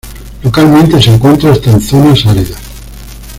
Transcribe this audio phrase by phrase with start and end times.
[0.41, 2.57] Localmente se encuentra hasta en zonas áridas.